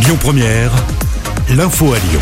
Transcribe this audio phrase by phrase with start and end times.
[0.00, 0.70] Lyon Première,
[1.50, 2.20] l'info à Lyon.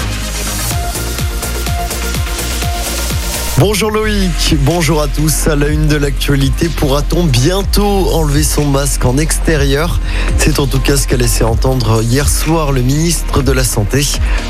[3.58, 5.46] Bonjour Loïc, bonjour à tous.
[5.46, 10.00] À la une de l'actualité, pourra-t-on bientôt enlever son masque en extérieur?
[10.46, 14.06] C'est en tout cas ce qu'a laissé entendre hier soir le ministre de la Santé.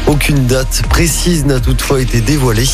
[0.07, 2.69] Aucune date précise n'a toutefois été dévoilée.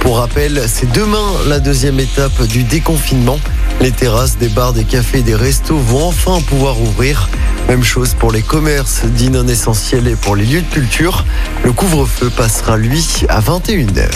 [0.00, 3.38] Pour rappel, c'est demain la deuxième étape du déconfinement.
[3.80, 7.28] Les terrasses des bars, des cafés des restos vont enfin pouvoir ouvrir.
[7.68, 11.24] Même chose pour les commerces dits non essentiels et pour les lieux de culture.
[11.62, 14.10] Le couvre-feu passera lui à 21h.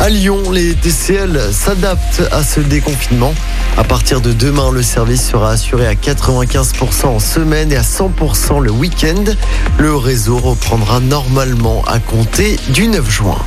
[0.00, 3.34] À Lyon, les TCL s'adaptent à ce déconfinement.
[3.76, 8.60] À partir de demain, le service sera assuré à 95% en semaine et à 100%
[8.60, 9.24] le week-end.
[9.78, 13.38] Le réseau reprendra normalement à compter du 9 juin.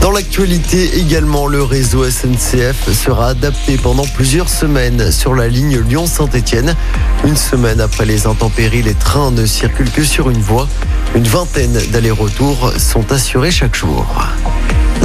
[0.00, 6.76] Dans l'actualité également, le réseau SNCF sera adapté pendant plusieurs semaines sur la ligne Lyon-Saint-Etienne.
[7.24, 10.68] Une semaine après les intempéries, les trains ne circulent que sur une voie.
[11.16, 14.06] Une vingtaine d'allers-retours sont assurés chaque jour.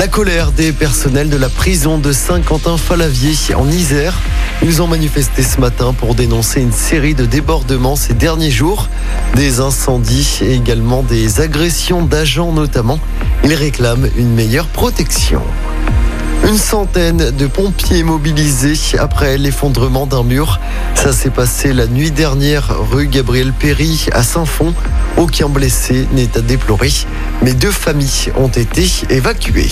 [0.01, 4.19] La colère des personnels de la prison de Saint-Quentin-Falavier en Isère.
[4.63, 8.89] Ils ont manifesté ce matin pour dénoncer une série de débordements ces derniers jours,
[9.35, 12.97] des incendies et également des agressions d'agents notamment.
[13.43, 15.43] Ils réclament une meilleure protection.
[16.49, 20.59] Une centaine de pompiers mobilisés après l'effondrement d'un mur.
[21.01, 24.75] Ça s'est passé la nuit dernière rue Gabriel Péry à Saint-Fond.
[25.17, 26.91] Aucun blessé n'est à déplorer,
[27.41, 29.71] mais deux familles ont été évacuées.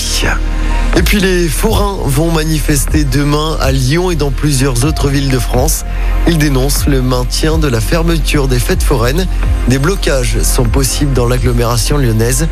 [0.97, 5.37] Et puis les forains vont manifester demain à Lyon et dans plusieurs autres villes de
[5.37, 5.85] France.
[6.27, 9.27] Ils dénoncent le maintien de la fermeture des fêtes foraines.
[9.67, 12.47] Des blocages sont possibles dans l'agglomération lyonnaise.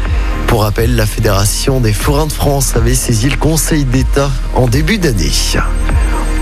[0.46, 5.00] Pour rappel, la Fédération des forains de France avait saisi le Conseil d'État en début
[5.00, 5.32] d'année.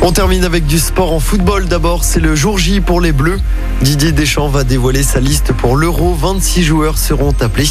[0.01, 1.65] On termine avec du sport en football.
[1.65, 3.39] D'abord, c'est le jour J pour les Bleus.
[3.81, 6.13] Didier Deschamps va dévoiler sa liste pour l'Euro.
[6.13, 7.69] 26 joueurs seront appelés.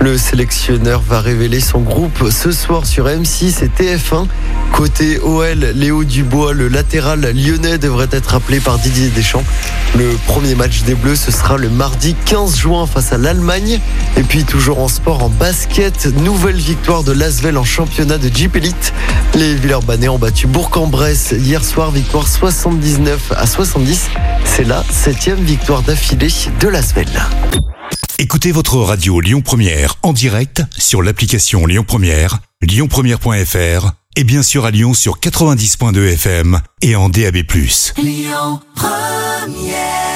[0.00, 4.26] Le sélectionneur va révéler son groupe ce soir sur M6 et TF1.
[4.72, 9.44] Côté OL, Léo Dubois, le latéral lyonnais, devrait être appelé par Didier Deschamps.
[9.96, 13.80] Le premier match des Bleus, ce sera le mardi 15 juin face à l'Allemagne.
[14.16, 18.56] Et puis toujours en sport, en basket, nouvelle victoire de Lasvel en championnat de Jeep
[18.56, 18.92] Elite.
[19.34, 24.08] Les Villeurbanais ont battu Bourg-en-Bresse hier soir, victoire 79 à 70.
[24.44, 26.28] C'est la septième victoire d'affilée
[26.60, 27.08] de Lasvel.
[28.18, 34.64] Écoutez votre radio Lyon Première en direct sur l'application Lyon Première, lyonpremière.fr et bien sûr
[34.64, 37.36] à Lyon sur 90.2 FM et en DAB+.
[37.96, 40.09] Lyon Première